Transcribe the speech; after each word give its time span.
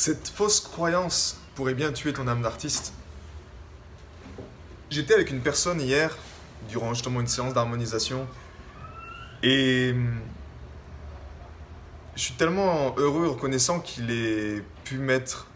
Cette 0.00 0.28
fausse 0.28 0.60
croyance 0.60 1.40
pourrait 1.56 1.74
bien 1.74 1.90
tuer 1.90 2.12
ton 2.12 2.28
âme 2.28 2.40
d'artiste. 2.40 2.92
J'étais 4.90 5.12
avec 5.12 5.28
une 5.32 5.40
personne 5.40 5.80
hier, 5.80 6.16
durant 6.68 6.94
justement 6.94 7.20
une 7.20 7.26
séance 7.26 7.52
d'harmonisation, 7.52 8.28
et 9.42 9.90
hum, 9.92 10.20
je 12.14 12.22
suis 12.22 12.34
tellement 12.34 12.94
heureux, 12.96 13.26
reconnaissant 13.26 13.80
qu'il 13.80 14.12
ait 14.12 14.62
pu 14.84 14.98
mettre, 14.98 15.48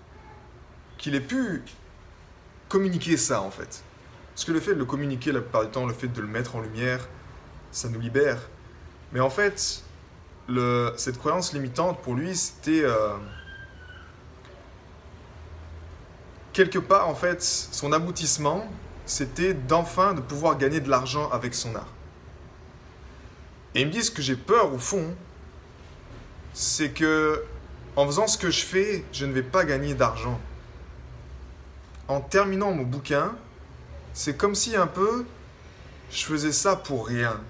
qu'il 0.99 1.15
ait 1.15 1.21
pu 1.21 1.63
communiquer 2.69 3.17
ça 3.17 3.43
en 3.43 3.53
fait. 3.53 3.85
Parce 4.35 4.45
que 4.45 4.51
le 4.51 4.59
fait 4.59 4.75
de 4.75 4.81
le 4.81 4.87
communiquer 4.87 5.31
la 5.31 5.41
plupart 5.41 5.67
du 5.67 5.71
temps, 5.71 5.87
le 5.87 5.95
fait 5.95 6.09
de 6.09 6.21
le 6.21 6.27
mettre 6.27 6.57
en 6.57 6.63
lumière, 6.63 7.09
ça 7.71 7.89
nous 7.89 8.01
libère. 8.01 8.41
Mais 9.13 9.21
en 9.21 9.31
fait, 9.31 9.85
cette 10.97 11.19
croyance 11.19 11.53
limitante 11.53 12.03
pour 12.03 12.17
lui, 12.17 12.35
c'était... 12.35 12.83
Euh, 12.83 13.17
quelque 16.53 16.79
part, 16.79 17.09
en 17.09 17.15
fait, 17.15 17.43
son 17.43 17.93
aboutissement, 17.93 18.67
c'était 19.07 19.55
d'enfin 19.55 20.15
de 20.15 20.21
pouvoir 20.21 20.59
gagner 20.59 20.81
de 20.81 20.89
l'argent 20.89 21.31
avec 21.31 21.55
son 21.55 21.75
art. 21.75 21.89
Et 23.75 23.83
il 23.83 23.87
me 23.87 23.93
dit 23.93 24.03
ce 24.03 24.11
que 24.11 24.23
j'ai 24.23 24.37
peur 24.37 24.73
au 24.73 24.79
fond, 24.79 25.15
c'est 26.53 26.91
que 26.91 27.43
en 27.97 28.07
faisant 28.07 28.27
ce 28.27 28.39
que 28.39 28.51
je 28.51 28.65
fais, 28.65 29.05
je 29.13 29.27
ne 29.27 29.33
vais 29.33 29.43
pas 29.43 29.65
gagner 29.65 29.95
d'argent. 29.95 30.39
En 32.09 32.21
terminant 32.21 32.73
mon 32.73 32.85
bouquin, 32.85 33.35
c'est 34.15 34.37
comme 34.37 34.55
si 34.55 34.77
un 34.77 34.87
peu 34.87 35.25
je 36.11 36.25
faisais 36.25 36.53
ça 36.53 36.77
pour 36.77 37.07
rien. 37.07 37.41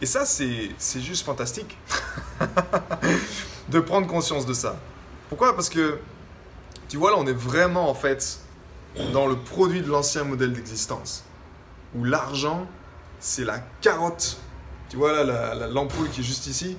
Et 0.00 0.06
ça, 0.06 0.26
c'est 0.26 1.00
juste 1.00 1.24
fantastique 1.24 1.76
de 3.68 3.80
prendre 3.80 4.06
conscience 4.06 4.44
de 4.44 4.52
ça. 4.52 4.76
Pourquoi? 5.28 5.54
Parce 5.54 5.68
que, 5.68 5.98
tu 6.88 6.96
vois, 6.96 7.10
là, 7.10 7.16
on 7.18 7.26
est 7.26 7.32
vraiment, 7.32 7.90
en 7.90 7.94
fait, 7.94 8.40
dans 9.12 9.26
le 9.26 9.36
produit 9.36 9.82
de 9.82 9.88
l'ancien 9.88 10.24
modèle 10.24 10.52
d'existence. 10.52 11.24
Où 11.94 12.04
l'argent, 12.04 12.66
c'est 13.18 13.44
la 13.44 13.58
carotte. 13.80 14.38
Tu 14.88 14.96
vois, 14.96 15.24
là, 15.24 15.68
l'ampoule 15.68 16.08
qui 16.10 16.20
est 16.20 16.24
juste 16.24 16.46
ici, 16.46 16.76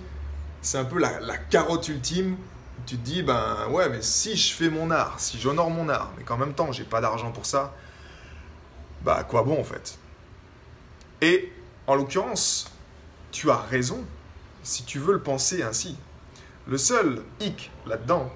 c'est 0.62 0.78
un 0.78 0.86
peu 0.86 1.00
la, 1.00 1.38
carotte 1.50 1.88
ultime. 1.90 2.38
tu 2.86 2.98
te 2.98 3.04
dis, 3.04 3.24
ben 3.24 3.68
ouais, 3.70 3.90
mais 3.90 4.02
si 4.02 4.36
je 4.36 4.54
fais 4.54 4.70
mon 4.70 4.92
art, 4.92 5.20
si 5.20 5.40
j'honore 5.40 5.70
mon 5.70 5.90
art, 5.90 6.12
mais 6.18 6.24
qu'en 6.24 6.38
même 6.38 6.54
temps, 6.54 6.72
j'ai 6.72 6.84
pas 6.84 7.02
d'argent 7.02 7.32
pour 7.32 7.46
ça, 7.46 7.74
bah 9.02 9.24
quoi 9.24 9.44
bon, 9.44 9.60
en 9.60 9.64
fait? 9.64 9.98
Et, 11.22 11.52
en 11.86 11.96
l'occurrence, 11.96 12.72
tu 13.32 13.50
as 13.52 13.58
raison, 13.58 14.04
si 14.64 14.84
tu 14.84 15.00
veux 15.00 15.14
le 15.14 15.22
penser 15.22 15.64
ainsi. 15.64 15.98
Le 16.68 16.78
seul 16.78 17.24
hic 17.40 17.72
là-dedans, 17.86 18.30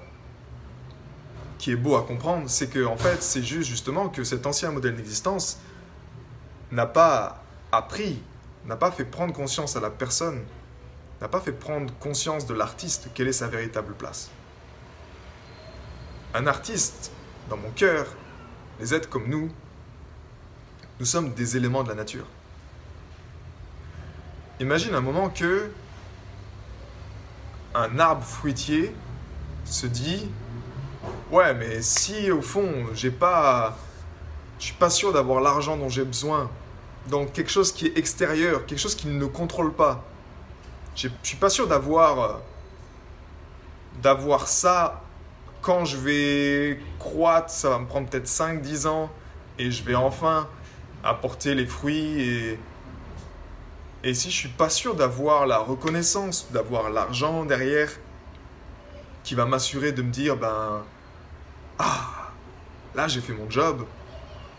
qui 1.58 1.70
est 1.70 1.76
beau 1.76 1.96
à 1.96 2.02
comprendre, 2.02 2.48
c'est 2.48 2.68
que 2.68 2.84
en 2.84 2.96
fait, 2.96 3.22
c'est 3.22 3.42
juste 3.42 3.68
justement 3.68 4.08
que 4.08 4.24
cet 4.24 4.46
ancien 4.46 4.70
modèle 4.70 4.96
d'existence 4.96 5.60
n'a 6.70 6.86
pas 6.86 7.44
appris, 7.70 8.22
n'a 8.64 8.76
pas 8.76 8.90
fait 8.90 9.04
prendre 9.04 9.34
conscience 9.34 9.76
à 9.76 9.80
la 9.80 9.90
personne, 9.90 10.40
n'a 11.20 11.28
pas 11.28 11.40
fait 11.40 11.52
prendre 11.52 11.92
conscience 12.00 12.46
de 12.46 12.54
l'artiste, 12.54 13.10
quelle 13.14 13.28
est 13.28 13.32
sa 13.32 13.48
véritable 13.48 13.92
place. 13.94 14.30
Un 16.34 16.46
artiste, 16.46 17.12
dans 17.50 17.58
mon 17.58 17.70
cœur, 17.70 18.06
les 18.80 18.94
êtres 18.94 19.10
comme 19.10 19.28
nous, 19.28 19.50
nous 20.98 21.06
sommes 21.06 21.34
des 21.34 21.56
éléments 21.58 21.82
de 21.84 21.90
la 21.90 21.94
nature. 21.94 22.26
Imagine 24.58 24.94
un 24.94 25.00
moment 25.00 25.28
que 25.28 25.70
un 27.74 27.98
arbre 27.98 28.24
fruitier 28.24 28.94
se 29.64 29.86
dit 29.86 30.28
Ouais, 31.30 31.54
mais 31.54 31.82
si 31.82 32.30
au 32.30 32.42
fond, 32.42 32.86
j'ai 32.94 33.10
pas. 33.10 33.76
Je 34.58 34.66
suis 34.66 34.74
pas 34.74 34.90
sûr 34.90 35.12
d'avoir 35.12 35.40
l'argent 35.40 35.76
dont 35.76 35.88
j'ai 35.88 36.04
besoin. 36.04 36.50
Donc 37.08 37.32
quelque 37.32 37.50
chose 37.50 37.72
qui 37.72 37.86
est 37.86 37.98
extérieur, 37.98 38.66
quelque 38.66 38.78
chose 38.78 38.94
qui 38.94 39.08
ne 39.08 39.26
contrôle 39.26 39.72
pas. 39.72 40.04
Je 40.94 41.08
suis 41.22 41.36
pas 41.36 41.50
sûr 41.50 41.66
d'avoir. 41.66 42.40
d'avoir 44.02 44.46
ça 44.48 45.02
quand 45.62 45.84
je 45.84 45.96
vais 45.96 46.80
croître, 46.98 47.50
ça 47.50 47.70
va 47.70 47.78
me 47.78 47.86
prendre 47.86 48.08
peut-être 48.08 48.26
5-10 48.26 48.88
ans 48.88 49.10
et 49.58 49.70
je 49.70 49.84
vais 49.84 49.94
enfin 49.94 50.48
apporter 51.04 51.54
les 51.54 51.66
fruits 51.66 52.20
et 52.20 52.58
et 54.04 54.14
si 54.14 54.30
je 54.30 54.36
suis 54.36 54.48
pas 54.48 54.68
sûr 54.68 54.94
d'avoir 54.94 55.46
la 55.46 55.58
reconnaissance, 55.58 56.50
d'avoir 56.50 56.90
l'argent 56.90 57.44
derrière 57.44 57.90
qui 59.22 59.34
va 59.34 59.46
m'assurer 59.46 59.92
de 59.92 60.02
me 60.02 60.10
dire 60.10 60.36
ben 60.36 60.82
ah 61.78 62.32
là 62.94 63.08
j'ai 63.08 63.20
fait 63.20 63.32
mon 63.32 63.48
job, 63.48 63.86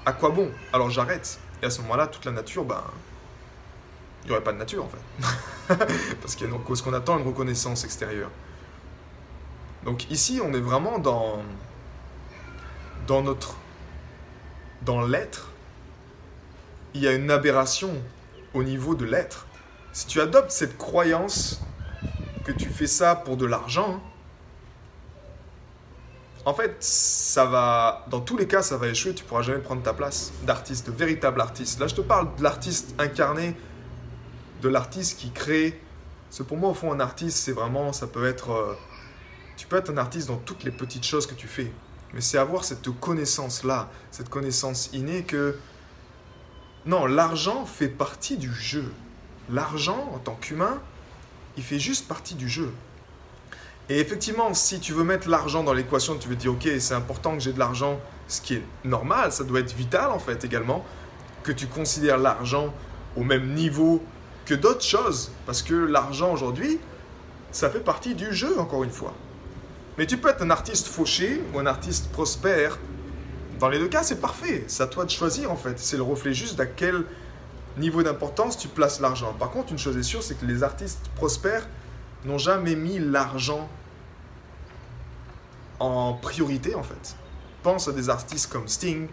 à 0.06 0.14
quoi 0.14 0.30
bon? 0.30 0.50
Alors 0.72 0.90
j'arrête. 0.90 1.40
Et 1.62 1.66
à 1.66 1.70
ce 1.70 1.82
moment-là, 1.82 2.08
toute 2.08 2.26
la 2.26 2.32
nature, 2.32 2.66
ben 2.66 2.84
il 4.24 4.28
n'y 4.28 4.32
aurait 4.32 4.44
pas 4.44 4.54
de 4.54 4.58
nature 4.58 4.86
en 4.86 4.90
fait. 4.90 5.76
Parce 6.22 6.36
qu'il 6.36 6.50
y 6.50 6.54
a 6.54 6.58
qu'on 6.58 6.94
attend 6.94 7.20
une 7.20 7.28
reconnaissance 7.28 7.84
extérieure? 7.84 8.30
Donc 9.84 10.10
ici, 10.10 10.40
on 10.44 10.54
est 10.54 10.62
vraiment 10.62 11.00
dans 11.00 11.44
dans 13.08 13.22
notre 13.22 13.58
dans 14.82 15.02
l'être. 15.06 15.50
Il 16.94 17.02
y 17.02 17.08
a 17.08 17.14
une 17.14 17.32
aberration 17.32 17.94
au 18.54 18.64
niveau 18.64 18.96
de 18.96 19.06
l'être. 19.06 19.48
Si 19.92 20.08
tu 20.08 20.22
adoptes 20.22 20.52
cette 20.52 20.78
croyance 20.78 21.62
que 22.44 22.52
tu 22.52 22.70
fais 22.70 22.88
ça 22.88 23.16
pour 23.16 23.38
de 23.38 23.46
l'argent, 23.46 24.02
en 26.46 26.54
fait, 26.54 26.76
ça 26.82 27.46
va, 27.46 28.06
dans 28.10 28.20
tous 28.20 28.36
les 28.36 28.48
cas, 28.48 28.62
ça 28.62 28.76
va 28.78 28.88
échouer. 28.88 29.14
Tu 29.14 29.24
pourras 29.24 29.44
jamais 29.44 29.60
prendre 29.60 29.82
ta 29.82 29.94
place 29.94 30.34
d'artiste, 30.46 30.88
de 30.88 30.92
véritable 30.92 31.40
artiste. 31.40 31.80
Là, 31.80 31.88
je 31.88 31.96
te 31.96 32.02
parle 32.02 32.36
de 32.36 32.44
l'artiste 32.44 32.96
incarné, 33.00 33.56
de 34.62 34.68
l'artiste 34.68 35.20
qui 35.20 35.32
crée. 35.32 35.80
C'est 36.30 36.46
pour 36.46 36.58
moi, 36.58 36.72
au 36.72 36.74
fond, 36.74 36.92
un 36.92 37.00
artiste, 37.00 37.38
c'est 37.38 37.54
vraiment, 37.54 37.94
ça 37.94 38.08
peut 38.08 38.28
être, 38.28 38.52
euh, 38.52 38.74
tu 39.56 39.68
peux 39.68 39.78
être 39.78 39.92
un 39.92 39.98
artiste 39.98 40.28
dans 40.28 40.38
toutes 40.38 40.64
les 40.64 40.72
petites 40.72 41.06
choses 41.06 41.28
que 41.28 41.36
tu 41.36 41.48
fais. 41.48 41.72
mais 42.14 42.22
c'est 42.22 42.38
avoir 42.38 42.64
cette 42.64 42.88
connaissance-là, 43.00 43.90
cette 44.12 44.30
connaissance 44.30 44.90
innée 44.94 45.24
que 45.24 45.58
non, 46.86 47.06
l'argent 47.06 47.66
fait 47.66 47.88
partie 47.88 48.38
du 48.38 48.54
jeu. 48.54 48.92
L'argent, 49.50 50.12
en 50.14 50.20
tant 50.20 50.36
qu'humain, 50.36 50.82
il 51.58 51.64
fait 51.64 51.80
juste 51.80 52.08
partie 52.08 52.36
du 52.36 52.50
jeu. 52.50 52.72
Et 53.90 54.00
effectivement, 54.00 54.54
si 54.54 54.80
tu 54.80 54.94
veux 54.94 55.04
mettre 55.04 55.30
l'argent 55.30 55.64
dans 55.64 55.74
l'équation, 55.74 56.18
tu 56.18 56.30
veux 56.30 56.36
dire, 56.36 56.52
ok, 56.52 56.68
c'est 56.80 56.94
important 56.94 57.34
que 57.34 57.40
j'ai 57.40 57.54
de 57.54 57.60
l'argent, 57.60 58.00
ce 58.28 58.42
qui 58.42 58.56
est 58.56 58.64
normal, 58.84 59.32
ça 59.32 59.44
doit 59.44 59.60
être 59.60 59.74
vital 59.74 60.12
en 60.12 60.20
fait 60.20 60.44
également, 60.46 60.86
que 61.44 61.52
tu 61.52 61.68
considères 61.68 62.18
l'argent 62.18 62.74
au 63.18 63.24
même 63.24 63.54
niveau 63.54 64.02
que 64.46 64.54
d'autres 64.54 64.84
choses. 64.84 65.32
Parce 65.46 65.62
que 65.62 65.74
l'argent 65.74 66.32
aujourd'hui, 66.32 66.80
ça 67.52 67.70
fait 67.70 67.82
partie 67.82 68.16
du 68.16 68.34
jeu, 68.34 68.60
encore 68.60 68.84
une 68.84 68.92
fois. 68.92 69.14
Mais 69.98 70.06
tu 70.06 70.18
peux 70.18 70.30
être 70.30 70.42
un 70.42 70.50
artiste 70.50 70.88
fauché 70.88 71.42
ou 71.54 71.60
un 71.60 71.66
artiste 71.66 72.12
prospère. 72.12 72.80
Dans 73.64 73.70
les 73.70 73.80
deux 73.80 73.88
cas, 73.88 74.04
c'est 74.04 74.20
parfait. 74.20 74.66
C'est 74.68 74.84
à 74.84 74.88
toi 74.88 75.06
de 75.06 75.10
choisir 75.10 75.50
en 75.50 75.56
fait. 75.56 75.80
C'est 75.80 75.96
le 75.96 76.04
reflet 76.04 76.34
juste 76.34 76.58
d'à 76.58 76.66
quel 76.66 77.06
niveau 77.78 78.04
d'importance 78.04 78.58
tu 78.58 78.68
places 78.68 79.00
l'argent. 79.00 79.34
Par 79.40 79.52
contre, 79.52 79.72
une 79.72 79.78
chose 79.78 79.96
est 79.96 80.04
sûre, 80.04 80.22
c'est 80.22 80.38
que 80.38 80.46
les 80.46 80.64
artistes 80.64 81.08
prospères 81.16 81.66
n'ont 82.26 82.38
jamais 82.38 82.76
mis 82.76 83.00
l'argent 83.00 83.70
en 85.80 86.12
priorité 86.12 86.76
en 86.76 86.84
fait. 86.84 87.16
Pense 87.62 87.88
à 87.88 87.94
des 87.94 88.10
artistes 88.10 88.52
comme 88.52 88.68
Sting. 88.68 89.08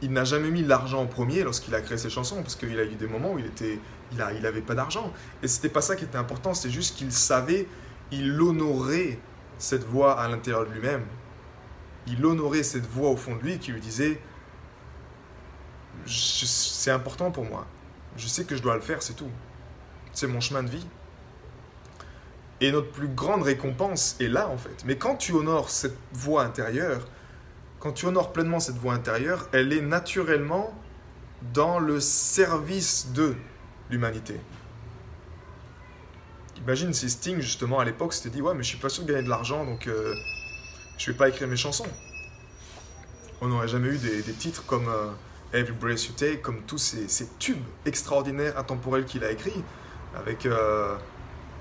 Il 0.00 0.10
n'a 0.14 0.24
jamais 0.24 0.50
mis 0.50 0.62
l'argent 0.62 1.02
en 1.02 1.06
premier 1.06 1.42
lorsqu'il 1.42 1.74
a 1.74 1.82
créé 1.82 1.98
ses 1.98 2.08
chansons 2.08 2.40
parce 2.40 2.56
qu'il 2.56 2.80
a 2.80 2.84
eu 2.84 2.94
des 2.94 3.08
moments 3.08 3.34
où 3.34 3.38
il 3.38 3.44
était 3.44 3.78
il 4.12 4.22
a, 4.22 4.32
il 4.32 4.46
avait 4.46 4.62
pas 4.62 4.74
d'argent 4.74 5.12
et 5.42 5.48
c'était 5.48 5.68
pas 5.68 5.82
ça 5.82 5.96
qui 5.96 6.04
était 6.04 6.16
important, 6.16 6.54
c'est 6.54 6.70
juste 6.70 6.96
qu'il 6.96 7.12
savait, 7.12 7.68
il 8.10 8.40
honorait 8.40 9.18
cette 9.58 9.84
voix 9.84 10.18
à 10.18 10.28
l'intérieur 10.28 10.66
de 10.66 10.72
lui-même. 10.72 11.04
Il 12.06 12.24
honorait 12.24 12.62
cette 12.62 12.86
voix 12.86 13.10
au 13.10 13.16
fond 13.16 13.36
de 13.36 13.42
lui 13.42 13.58
qui 13.58 13.72
lui 13.72 13.80
disait 13.80 14.20
c'est 16.06 16.90
important 16.90 17.30
pour 17.30 17.44
moi. 17.44 17.66
Je 18.16 18.26
sais 18.26 18.44
que 18.44 18.56
je 18.56 18.62
dois 18.62 18.74
le 18.74 18.80
faire, 18.80 19.02
c'est 19.02 19.14
tout. 19.14 19.30
C'est 20.12 20.26
mon 20.26 20.40
chemin 20.40 20.62
de 20.62 20.70
vie. 20.70 20.86
Et 22.60 22.72
notre 22.72 22.90
plus 22.90 23.08
grande 23.08 23.42
récompense 23.42 24.16
est 24.20 24.28
là, 24.28 24.48
en 24.48 24.56
fait. 24.56 24.84
Mais 24.84 24.96
quand 24.96 25.16
tu 25.16 25.32
honores 25.32 25.70
cette 25.70 25.96
voix 26.12 26.42
intérieure, 26.42 27.06
quand 27.78 27.92
tu 27.92 28.06
honores 28.06 28.32
pleinement 28.32 28.58
cette 28.58 28.76
voix 28.76 28.94
intérieure, 28.94 29.48
elle 29.52 29.72
est 29.72 29.80
naturellement 29.80 30.74
dans 31.54 31.78
le 31.78 32.00
service 32.00 33.12
de 33.12 33.36
l'humanité. 33.90 34.40
Imagine 36.68 36.92
si 36.92 37.08
Sting, 37.08 37.40
justement, 37.40 37.80
à 37.80 37.84
l'époque, 37.86 38.12
s'était 38.12 38.28
dit 38.28 38.42
Ouais, 38.42 38.52
mais 38.52 38.62
je 38.62 38.68
suis 38.68 38.76
pas 38.76 38.90
sûr 38.90 39.02
de 39.04 39.10
gagner 39.10 39.24
de 39.24 39.30
l'argent, 39.30 39.64
donc 39.64 39.86
euh, 39.86 40.14
je 40.98 41.10
vais 41.10 41.16
pas 41.16 41.30
écrire 41.30 41.48
mes 41.48 41.56
chansons. 41.56 41.86
On 43.40 43.48
n'aurait 43.48 43.68
jamais 43.68 43.88
eu 43.88 43.96
des, 43.96 44.22
titres 44.34 44.66
comme 44.66 44.86
euh, 44.86 45.58
Every 45.58 45.72
Breath 45.72 46.08
You 46.08 46.12
Take, 46.14 46.42
comme 46.42 46.60
tous 46.66 46.76
ces, 46.76 47.26
tubes 47.38 47.64
extraordinaires, 47.86 48.58
intemporels 48.58 49.06
qu'il 49.06 49.24
a 49.24 49.30
écrits, 49.30 49.64
avec, 50.14 50.44
euh, 50.44 50.94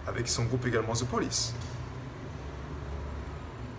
avec 0.07 0.27
son 0.27 0.44
groupe 0.44 0.68
également 0.68 0.92
The 0.92 1.06
Police. 1.06 1.54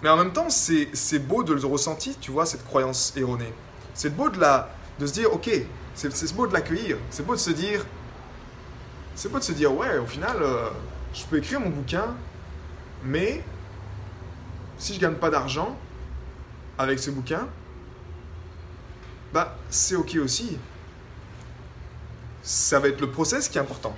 Mais 0.02 0.08
en 0.08 0.16
même 0.16 0.32
temps, 0.32 0.48
c'est 0.48 1.18
beau 1.18 1.42
de 1.42 1.52
le 1.52 1.66
ressentir, 1.66 2.14
tu 2.18 2.30
vois, 2.30 2.46
cette 2.46 2.64
croyance 2.64 3.12
erronée. 3.18 3.52
C'est 3.92 4.16
beau 4.16 4.30
de, 4.30 4.40
la, 4.40 4.70
de 4.98 5.04
se 5.04 5.12
dire, 5.12 5.30
ok, 5.30 5.50
c'est 5.94 6.34
beau 6.34 6.46
de 6.46 6.54
l'accueillir. 6.54 6.96
C'est 7.10 7.26
beau 7.26 7.34
de 7.34 7.40
se 7.40 7.50
dire, 7.50 7.84
c'est 9.14 9.30
beau 9.30 9.38
de 9.38 9.44
se 9.44 9.52
dire, 9.52 9.74
ouais, 9.76 9.98
au 9.98 10.06
final, 10.06 10.38
euh, 10.40 10.70
je 11.14 11.24
peux 11.24 11.38
écrire 11.38 11.60
mon 11.60 11.70
bouquin, 11.70 12.14
mais 13.04 13.42
si 14.78 14.94
je 14.94 15.00
gagne 15.00 15.14
pas 15.14 15.30
d'argent 15.30 15.76
avec 16.78 16.98
ce 16.98 17.10
bouquin, 17.10 17.48
bah 19.32 19.56
c'est 19.70 19.96
ok 19.96 20.16
aussi. 20.22 20.58
Ça 22.42 22.78
va 22.78 22.88
être 22.88 23.00
le 23.00 23.10
process 23.10 23.48
qui 23.48 23.58
est 23.58 23.60
important. 23.60 23.94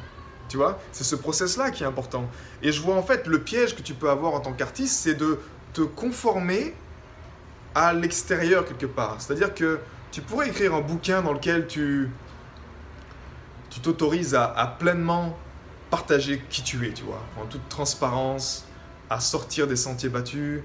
Tu 0.48 0.56
vois, 0.56 0.80
c'est 0.90 1.04
ce 1.04 1.14
process-là 1.14 1.70
qui 1.70 1.84
est 1.84 1.86
important. 1.86 2.28
Et 2.62 2.72
je 2.72 2.80
vois 2.80 2.96
en 2.96 3.02
fait 3.02 3.26
le 3.26 3.40
piège 3.40 3.76
que 3.76 3.82
tu 3.82 3.94
peux 3.94 4.10
avoir 4.10 4.34
en 4.34 4.40
tant 4.40 4.52
qu'artiste, 4.52 4.98
c'est 5.00 5.14
de 5.14 5.38
te 5.72 5.82
conformer 5.82 6.74
à 7.74 7.92
l'extérieur 7.92 8.64
quelque 8.64 8.86
part. 8.86 9.16
C'est-à-dire 9.20 9.54
que 9.54 9.78
tu 10.10 10.20
pourrais 10.20 10.48
écrire 10.48 10.74
un 10.74 10.80
bouquin 10.80 11.22
dans 11.22 11.32
lequel 11.32 11.66
tu 11.66 12.10
tu 13.70 13.78
t'autorises 13.78 14.34
à, 14.34 14.46
à, 14.46 14.66
pleinement 14.66 15.38
partager 15.90 16.42
qui 16.48 16.62
tu 16.62 16.87
es, 16.87 16.92
tu 16.92 17.04
vois, 17.04 17.22
en 17.40 17.46
toute 17.46 17.69
transparence, 17.69 18.64
à 19.08 19.20
sortir 19.20 19.66
des 19.66 19.76
sentiers 19.76 20.08
battus, 20.08 20.62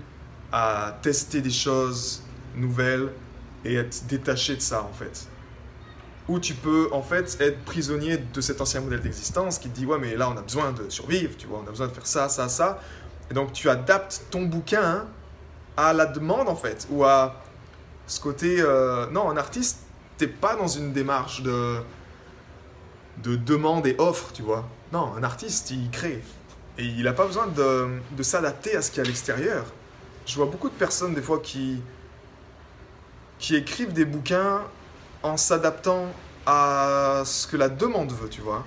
à 0.52 0.98
tester 1.02 1.42
des 1.42 1.52
choses 1.52 2.24
nouvelles, 2.56 3.10
et 3.66 3.76
être 3.76 4.06
détaché 4.08 4.56
de 4.56 4.62
ça 4.62 4.84
en 4.84 4.94
fait. 4.94 5.28
Ou 6.28 6.40
tu 6.40 6.54
peux 6.54 6.90
en 6.92 7.02
fait 7.02 7.38
être 7.40 7.64
prisonnier 7.66 8.18
de 8.18 8.42
cet 8.42 8.62
ancien 8.62 8.82
modèle 8.82 9.02
d'existence 9.02 9.60
qui 9.60 9.70
te 9.70 9.76
dit 9.76 9.86
ouais 9.86 9.98
mais 10.00 10.16
là 10.16 10.30
on 10.30 10.38
a 10.38 10.42
besoin 10.42 10.72
de 10.72 10.90
survivre, 10.90 11.36
tu 11.38 11.48
vois, 11.48 11.62
on 11.64 11.68
a 11.68 11.72
besoin 11.72 11.88
de 11.88 11.94
faire 11.94 12.08
ça, 12.08 12.30
ça, 12.30 12.48
ça. 12.48 12.80
Et 13.30 13.34
donc 13.34 13.54
tu 13.54 13.70
adaptes 13.70 14.24
ton 14.30 14.44
bouquin 14.44 15.06
à 15.76 15.94
la 15.94 16.06
demande 16.06 16.48
en 16.48 16.56
fait, 16.56 16.88
ou 16.90 17.04
à 17.04 17.42
ce 18.08 18.20
côté... 18.20 18.62
Euh, 18.62 19.08
non, 19.10 19.30
un 19.30 19.38
artiste, 19.38 19.80
t'es 20.18 20.28
pas 20.28 20.56
dans 20.56 20.68
une 20.68 20.94
démarche 20.94 21.42
de, 21.42 21.78
de 23.24 23.36
demande 23.36 23.86
et 23.88 23.96
offre, 23.98 24.32
tu 24.32 24.44
vois. 24.44 24.68
Non, 24.96 25.14
un 25.18 25.24
artiste, 25.24 25.72
il 25.72 25.90
crée. 25.90 26.24
Et 26.78 26.86
il 26.86 27.04
n'a 27.04 27.12
pas 27.12 27.26
besoin 27.26 27.48
de, 27.48 28.00
de 28.16 28.24
s'adapter 28.24 28.78
à 28.78 28.82
ce 28.82 28.92
qu'il 28.92 29.00
y 29.00 29.02
a 29.02 29.04
à 29.04 29.08
l'extérieur. 29.08 29.66
Je 30.26 30.38
vois 30.38 30.46
beaucoup 30.46 30.70
de 30.70 30.74
personnes 30.74 31.14
des 31.14 31.22
fois 31.22 31.40
qui, 31.40 31.82
qui 33.38 33.58
écrivent 33.58 33.92
des 33.92 34.06
bouquins 34.06 34.62
en 35.22 35.36
s'adaptant 35.36 36.06
à 36.46 37.24
ce 37.26 37.46
que 37.46 37.58
la 37.58 37.68
demande 37.68 38.14
veut, 38.14 38.30
tu 38.30 38.40
vois. 38.40 38.66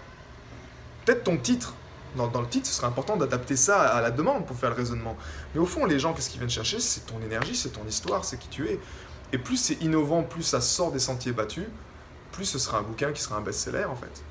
Peut-être 1.06 1.24
ton 1.24 1.38
titre, 1.38 1.72
dans, 2.14 2.28
dans, 2.28 2.42
le 2.42 2.48
titre, 2.48 2.66
ce 2.66 2.74
serait 2.74 2.88
important 2.88 3.16
d'adapter 3.16 3.56
ça 3.56 3.80
à 3.80 4.02
la 4.02 4.10
demande 4.10 4.44
pour 4.44 4.54
faire 4.54 4.68
le 4.68 4.76
raisonnement. 4.76 5.16
Mais 5.54 5.60
au 5.62 5.66
fond, 5.66 5.86
les 5.86 5.98
gens, 5.98 6.12
qu'est-ce 6.12 6.28
qu'ils 6.28 6.40
viennent 6.40 6.50
chercher? 6.50 6.78
C'est 6.78 7.06
ton 7.06 7.22
énergie, 7.22 7.56
c'est 7.56 7.70
ton 7.70 7.86
histoire, 7.86 8.26
c'est 8.26 8.36
qui 8.36 8.48
tu 8.48 8.68
es. 8.68 8.78
Et 9.32 9.38
plus 9.38 9.56
c'est 9.56 9.80
innovant, 9.80 10.24
plus 10.24 10.42
ça 10.42 10.60
sort 10.60 10.92
des 10.92 10.98
sentiers 10.98 11.32
battus, 11.32 11.68
plus 12.32 12.44
ce 12.44 12.58
sera 12.58 12.80
un 12.80 12.82
bouquin 12.82 13.12
qui 13.12 13.22
sera 13.22 13.36
un 13.36 13.40
best-seller 13.40 13.86
en 13.86 13.96
fait. 13.96 14.22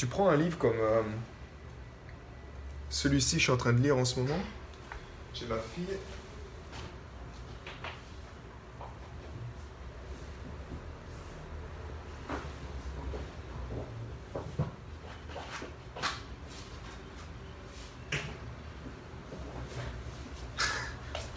Tu 0.00 0.06
prends 0.06 0.30
un 0.30 0.36
livre 0.36 0.56
comme 0.56 0.80
euh, 0.80 1.02
celui-ci, 2.88 3.36
je 3.36 3.42
suis 3.42 3.52
en 3.52 3.58
train 3.58 3.74
de 3.74 3.82
lire 3.82 3.98
en 3.98 4.06
ce 4.06 4.18
moment. 4.18 4.38
J'ai 5.34 5.44
ma 5.44 5.58
fille 5.58 5.84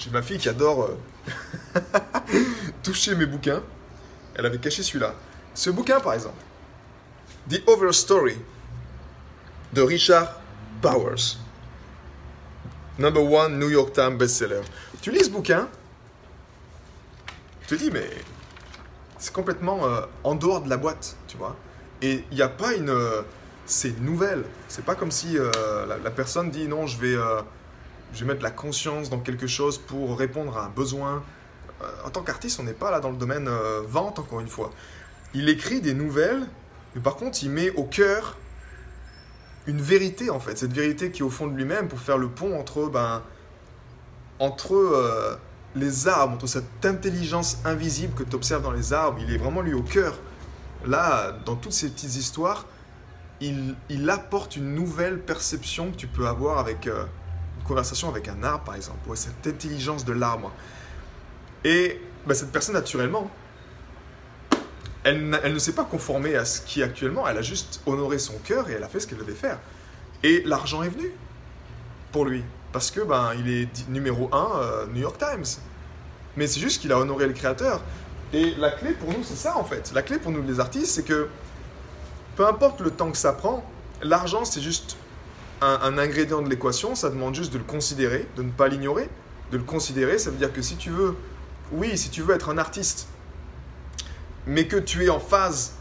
ma 0.13 0.21
fille 0.21 0.37
qui 0.37 0.47
adore 0.47 0.83
euh, 0.83 0.97
toucher 2.81 3.15
mes 3.15 3.25
bouquins. 3.25 3.61
Elle 4.35 4.45
avait 4.45 4.59
caché 4.59 4.83
celui-là. 4.83 5.13
Ce 5.53 5.69
bouquin, 5.69 5.99
par 5.99 6.13
exemple, 6.13 6.41
The 7.49 7.61
Overstory 7.67 8.37
de 9.73 9.81
Richard 9.81 10.39
Bowers. 10.81 11.37
Number 12.99 13.23
one 13.23 13.57
New 13.59 13.69
York 13.69 13.93
Times 13.93 14.17
bestseller. 14.17 14.61
Tu 15.01 15.11
lis 15.11 15.25
ce 15.25 15.29
bouquin, 15.29 15.67
tu 17.61 17.67
te 17.67 17.75
dis, 17.75 17.91
mais 17.91 18.09
c'est 19.17 19.33
complètement 19.33 19.85
euh, 19.85 20.01
en 20.23 20.35
dehors 20.35 20.61
de 20.61 20.69
la 20.69 20.77
boîte, 20.77 21.15
tu 21.27 21.37
vois. 21.37 21.55
Et 22.01 22.23
il 22.31 22.35
n'y 22.35 22.43
a 22.43 22.49
pas 22.49 22.73
une. 22.73 22.89
Euh, 22.89 23.21
c'est 23.65 23.99
nouvelle. 24.01 24.43
C'est 24.67 24.83
pas 24.83 24.95
comme 24.95 25.11
si 25.11 25.37
la, 25.87 25.97
la, 25.97 26.11
personne 26.11 26.51
dit 26.51 26.67
non, 26.67 26.85
je 26.85 26.97
vais 26.97 27.15
je 28.13 28.19
vais 28.19 28.33
mettre 28.33 28.43
la 28.43 28.51
conscience 28.51 29.09
dans 29.09 29.19
quelque 29.19 29.47
chose 29.47 29.77
pour 29.77 30.17
répondre 30.17 30.57
à 30.57 30.65
un 30.65 30.69
besoin. 30.69 31.23
Euh, 31.81 31.87
en 32.05 32.09
tant 32.09 32.21
qu'artiste, 32.21 32.59
on 32.59 32.63
n'est 32.63 32.73
pas 32.73 32.91
là 32.91 32.99
dans 32.99 33.09
le 33.09 33.17
domaine 33.17 33.47
euh, 33.47 33.81
vente, 33.85 34.19
encore 34.19 34.39
une 34.39 34.47
fois. 34.47 34.71
Il 35.33 35.49
écrit 35.49 35.81
des 35.81 35.93
nouvelles, 35.93 36.45
mais 36.95 37.01
par 37.01 37.15
contre, 37.15 37.39
il 37.43 37.49
met 37.49 37.71
au 37.71 37.83
cœur 37.83 38.37
une 39.67 39.81
vérité, 39.81 40.29
en 40.29 40.39
fait. 40.39 40.57
Cette 40.57 40.73
vérité 40.73 41.11
qui 41.11 41.21
est 41.21 41.25
au 41.25 41.29
fond 41.29 41.47
de 41.47 41.55
lui-même 41.55 41.87
pour 41.87 41.99
faire 41.99 42.17
le 42.17 42.29
pont 42.29 42.59
entre, 42.59 42.89
ben, 42.89 43.21
entre 44.39 44.75
euh, 44.75 45.35
les 45.75 46.07
arbres, 46.07 46.33
entre 46.35 46.47
cette 46.47 46.85
intelligence 46.85 47.59
invisible 47.65 48.13
que 48.13 48.23
tu 48.23 48.35
observes 48.35 48.63
dans 48.63 48.71
les 48.71 48.93
arbres. 48.93 49.19
Il 49.21 49.33
est 49.33 49.37
vraiment, 49.37 49.61
lui, 49.61 49.73
au 49.73 49.83
cœur. 49.83 50.19
Là, 50.85 51.31
dans 51.45 51.55
toutes 51.55 51.73
ces 51.73 51.89
petites 51.89 52.15
histoires, 52.15 52.65
il, 53.41 54.09
apporte 54.09 54.55
une 54.55 54.73
nouvelle 54.73 55.19
perception 55.19 55.91
que 55.91 55.97
tu 55.97 56.07
peux 56.07 56.27
avoir 56.27 56.59
avec 56.59 56.87
conversation 57.63 58.09
avec 58.09 58.27
un 58.27 58.43
arbre, 58.43 58.63
par 58.65 58.75
exemple, 58.75 58.99
ou 59.07 59.15
cette 59.15 59.47
intelligence 59.47 60.05
de 60.05 60.13
l'arbre. 60.13 60.51
Et 61.63 61.99
bah, 62.27 62.35
cette 62.35 62.51
personne, 62.51 62.75
naturellement, 62.75 63.29
elle, 65.03 65.53
ne 65.53 65.59
s'est 65.59 65.73
pas 65.73 65.83
conformée 65.83 66.35
à 66.35 66.45
ce 66.45 66.61
qui 66.61 66.81
est 66.81 66.83
actuellement, 66.83 67.27
elle 67.27 67.37
a 67.37 67.41
juste 67.41 67.81
honoré 67.85 68.19
son 68.19 68.37
cœur 68.39 68.69
et 68.69 68.73
elle 68.73 68.83
a 68.83 68.87
fait 68.87 68.99
ce 68.99 69.07
qu'elle 69.07 69.17
devait 69.17 69.33
faire. 69.33 69.59
Et 70.23 70.43
l'argent 70.45 70.83
est 70.83 70.89
venu 70.89 71.11
pour 72.11 72.25
lui. 72.25 72.43
parce 72.71 72.89
que 72.89 73.01
ben, 73.01 73.33
il 73.37 73.49
est 73.49 73.89
numéro 73.89 74.29
1 74.33 74.87
New 74.93 75.01
York 75.01 75.17
Times. 75.17 75.59
Mais 76.37 76.47
c'est 76.47 76.59
juste 76.59 76.81
qu'il 76.81 76.91
a 76.91 76.97
honoré 76.97 77.27
le 77.27 77.33
créateur. 77.33 77.81
Et 78.31 78.55
la 78.55 78.71
clé 78.71 78.93
pour 78.93 79.09
nous, 79.09 79.23
c'est 79.23 79.35
ça 79.35 79.57
en 79.57 79.63
fait. 79.63 79.91
La 79.93 80.01
clé 80.01 80.17
pour 80.17 80.31
nous, 80.31 80.41
les 80.41 80.59
artistes, 80.59 80.87
c'est 80.87 81.03
que 81.03 81.27
peu 82.35 82.47
importe 82.47 82.79
le 82.79 82.89
temps 82.89 83.11
que 83.11 83.17
ça 83.17 83.33
prend, 83.33 83.63
l'argent, 84.01 84.45
c'est 84.45 84.61
juste 84.61 84.97
un, 85.61 85.79
un, 85.83 85.97
ingrédient 85.97 86.41
de 86.41 86.49
l'équation. 86.49 86.95
Ça 86.95 87.09
demande 87.09 87.35
juste 87.35 87.53
de 87.53 87.59
le 87.59 87.63
considérer, 87.63 88.27
de 88.37 88.41
ne 88.41 88.51
pas 88.51 88.69
l'ignorer. 88.69 89.09
De 89.51 89.57
le 89.57 89.63
considérer, 89.63 90.17
ça 90.17 90.31
veut 90.31 90.37
dire 90.37 90.51
que 90.51 90.63
si 90.63 90.77
tu 90.77 90.89
veux, 90.89 91.15
oui, 91.71 91.95
si 91.97 92.09
tu 92.09 92.23
veux 92.23 92.33
être 92.33 92.49
un 92.49 92.57
artiste, 92.57 93.07
mais 94.47 94.67
que 94.67 94.77
tu 94.77 95.05
es 95.05 95.09
en 95.09 95.19
phase 95.19 95.73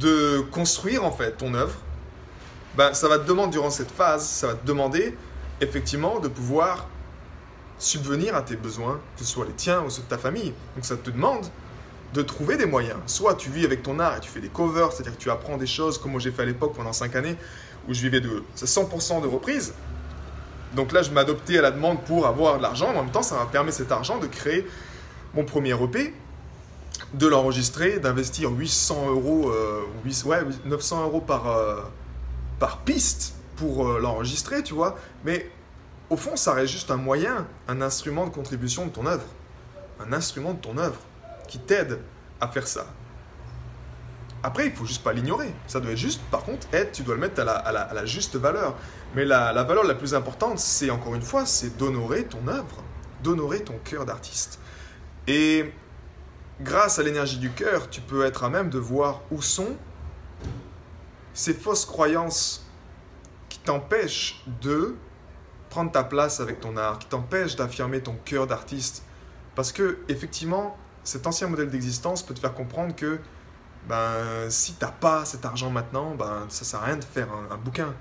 de 0.00 0.40
construire 0.50 1.04
en 1.04 1.12
fait 1.12 1.32
ton 1.32 1.54
œuvre, 1.54 1.76
ben, 2.76 2.94
ça 2.94 3.08
va 3.08 3.18
te 3.18 3.26
demander 3.26 3.52
durant 3.52 3.70
cette 3.70 3.90
phase, 3.90 4.26
ça 4.26 4.48
va 4.48 4.54
te 4.54 4.66
demander 4.66 5.16
effectivement 5.60 6.20
de 6.20 6.28
pouvoir 6.28 6.86
subvenir 7.78 8.34
à 8.34 8.42
tes 8.42 8.56
besoins, 8.56 9.00
que 9.16 9.24
ce 9.24 9.30
soit 9.30 9.44
les 9.44 9.52
tiens 9.52 9.82
ou 9.82 9.90
ceux 9.90 10.02
de 10.02 10.08
ta 10.08 10.18
famille. 10.18 10.54
Donc 10.74 10.84
ça 10.84 10.96
te 10.96 11.10
demande 11.10 11.46
de 12.14 12.22
trouver 12.22 12.56
des 12.56 12.66
moyens. 12.66 12.98
Soit 13.06 13.34
tu 13.34 13.50
vis 13.50 13.64
avec 13.64 13.82
ton 13.82 13.98
art 13.98 14.16
et 14.16 14.20
tu 14.20 14.30
fais 14.30 14.40
des 14.40 14.48
covers, 14.48 14.92
c'est-à-dire 14.92 15.16
que 15.16 15.22
tu 15.22 15.30
apprends 15.30 15.56
des 15.56 15.66
choses 15.66 15.98
comme 15.98 16.12
moi 16.12 16.20
j'ai 16.20 16.30
fait 16.30 16.42
à 16.42 16.46
l'époque 16.46 16.74
pendant 16.74 16.92
5 16.92 17.14
années, 17.16 17.36
où 17.88 17.94
je 17.94 18.00
vivais 18.02 18.20
de 18.20 18.42
100% 18.56 19.22
de 19.22 19.26
reprises. 19.26 19.74
Donc 20.74 20.92
là, 20.92 21.02
je 21.02 21.10
m'adoptais 21.10 21.58
à 21.58 21.62
la 21.62 21.70
demande 21.70 22.02
pour 22.04 22.26
avoir 22.26 22.56
de 22.56 22.62
l'argent, 22.62 22.90
en 22.90 23.02
même 23.02 23.10
temps, 23.10 23.22
ça 23.22 23.36
m'a 23.36 23.46
permis 23.46 23.72
cet 23.72 23.92
argent 23.92 24.18
de 24.18 24.26
créer 24.26 24.66
mon 25.34 25.44
premier 25.44 25.74
EP, 25.82 26.14
de 27.14 27.26
l'enregistrer, 27.26 27.98
d'investir 27.98 28.50
800 28.50 29.10
euros, 29.10 29.50
euh, 29.50 29.82
ouais, 30.24 30.40
900 30.64 31.04
euros 31.04 31.20
par, 31.20 31.48
euh, 31.48 31.80
par 32.58 32.78
piste 32.78 33.34
pour 33.56 33.88
euh, 33.88 34.00
l'enregistrer, 34.00 34.62
tu 34.62 34.74
vois. 34.74 34.96
Mais 35.24 35.50
au 36.08 36.16
fond, 36.16 36.36
ça 36.36 36.54
reste 36.54 36.72
juste 36.72 36.90
un 36.90 36.96
moyen, 36.96 37.46
un 37.68 37.82
instrument 37.82 38.26
de 38.26 38.30
contribution 38.30 38.86
de 38.86 38.90
ton 38.90 39.06
œuvre. 39.06 39.26
Un 40.00 40.12
instrument 40.12 40.54
de 40.54 40.58
ton 40.58 40.78
œuvre 40.78 40.98
qui 41.48 41.58
t'aide 41.58 42.00
à 42.40 42.48
faire 42.48 42.66
ça. 42.66 42.86
Après, 44.42 44.66
il 44.66 44.72
faut 44.72 44.86
juste 44.86 45.04
pas 45.04 45.12
l'ignorer. 45.12 45.54
Ça 45.68 45.78
doit 45.78 45.92
être 45.92 45.98
juste, 45.98 46.20
par 46.30 46.42
contre, 46.42 46.66
être, 46.72 46.92
tu 46.92 47.02
dois 47.02 47.14
le 47.14 47.20
mettre 47.20 47.40
à 47.40 47.44
la, 47.44 47.52
à 47.52 47.94
la, 47.94 48.06
juste 48.06 48.34
valeur. 48.34 48.74
Mais 49.14 49.24
la, 49.24 49.52
la, 49.52 49.62
valeur 49.62 49.84
la 49.84 49.94
plus 49.94 50.14
importante, 50.14 50.58
c'est 50.58 50.90
encore 50.90 51.14
une 51.14 51.22
fois, 51.22 51.46
c'est 51.46 51.76
d'honorer 51.76 52.24
ton 52.24 52.48
œuvre, 52.48 52.82
d'honorer 53.22 53.62
ton 53.62 53.78
cœur 53.84 54.04
d'artiste. 54.04 54.58
Et 55.28 55.72
grâce 56.62 56.98
à 56.98 57.02
l'énergie 57.02 57.38
du 57.38 57.50
cœur, 57.50 57.90
tu 57.90 58.00
peux 58.00 58.24
être 58.24 58.44
à 58.44 58.50
même 58.50 58.70
de 58.70 58.78
voir 58.78 59.20
où 59.30 59.42
sont 59.42 59.76
ces 61.34 61.54
fausses 61.54 61.84
croyances 61.84 62.66
qui 63.48 63.58
t'empêchent 63.58 64.44
de 64.60 64.96
prendre 65.70 65.90
ta 65.90 66.04
place 66.04 66.40
avec 66.40 66.60
ton 66.60 66.76
art, 66.76 66.98
qui 66.98 67.06
t'empêche 67.06 67.56
d'affirmer 67.56 68.02
ton 68.02 68.14
cœur 68.24 68.46
d'artiste. 68.46 69.04
Parce 69.54 69.72
que, 69.72 69.98
effectivement, 70.08 70.76
cet 71.04 71.26
ancien 71.26 71.48
modèle 71.48 71.70
d'existence 71.70 72.22
peut 72.22 72.34
te 72.34 72.40
faire 72.40 72.54
comprendre 72.54 72.94
que 72.94 73.18
ben, 73.88 74.48
si 74.48 74.74
t'as 74.74 74.92
pas 74.92 75.24
cet 75.24 75.44
argent 75.44 75.70
maintenant, 75.70 76.14
ben, 76.14 76.46
ça 76.48 76.64
sert 76.64 76.82
à 76.82 76.86
rien 76.86 76.96
de 76.96 77.04
faire 77.04 77.28
un, 77.50 77.56
bouquin. 77.56 77.94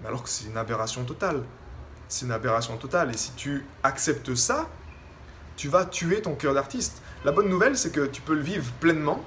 Mais 0.00 0.08
alors 0.08 0.22
que 0.22 0.28
c'est 0.28 0.46
une 0.46 0.56
aberration 0.56 1.04
totale. 1.04 1.42
C'est 2.08 2.24
une 2.24 2.32
aberration 2.32 2.76
totale. 2.76 3.10
Et 3.10 3.16
si 3.16 3.32
tu 3.32 3.66
acceptes 3.82 4.34
ça, 4.34 4.68
tu 5.56 5.68
vas 5.68 5.84
tuer 5.84 6.22
ton 6.22 6.34
cœur 6.34 6.54
d'artiste. 6.54 7.02
La 7.24 7.32
bonne 7.32 7.48
nouvelle, 7.48 7.76
c'est 7.76 7.90
que 7.90 8.06
tu 8.06 8.22
peux 8.22 8.34
le 8.34 8.42
vivre 8.42 8.70
pleinement, 8.80 9.24